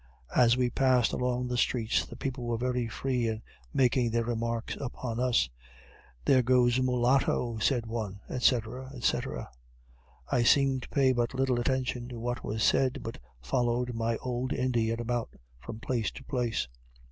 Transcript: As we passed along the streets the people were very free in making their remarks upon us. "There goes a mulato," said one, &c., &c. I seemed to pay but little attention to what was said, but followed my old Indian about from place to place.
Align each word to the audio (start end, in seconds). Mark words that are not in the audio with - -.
As 0.35 0.57
we 0.57 0.71
passed 0.71 1.13
along 1.13 1.45
the 1.47 1.57
streets 1.59 2.07
the 2.07 2.15
people 2.15 2.43
were 2.47 2.57
very 2.57 2.87
free 2.87 3.27
in 3.27 3.43
making 3.71 4.09
their 4.09 4.23
remarks 4.23 4.75
upon 4.81 5.19
us. 5.19 5.47
"There 6.25 6.41
goes 6.41 6.79
a 6.79 6.81
mulato," 6.81 7.59
said 7.59 7.85
one, 7.85 8.19
&c., 8.39 8.59
&c. 8.99 9.19
I 10.31 10.41
seemed 10.41 10.81
to 10.81 10.89
pay 10.89 11.11
but 11.13 11.35
little 11.35 11.59
attention 11.59 12.07
to 12.07 12.19
what 12.19 12.43
was 12.43 12.63
said, 12.63 13.03
but 13.03 13.19
followed 13.43 13.93
my 13.93 14.17
old 14.17 14.53
Indian 14.53 14.99
about 14.99 15.29
from 15.59 15.79
place 15.79 16.09
to 16.13 16.23
place. 16.23 16.67